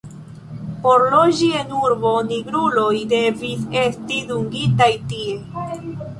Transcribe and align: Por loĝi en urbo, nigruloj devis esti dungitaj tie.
Por 0.85 1.03
loĝi 1.15 1.49
en 1.59 1.75
urbo, 1.89 2.13
nigruloj 2.31 2.95
devis 3.13 3.69
esti 3.83 4.19
dungitaj 4.33 4.91
tie. 5.15 5.39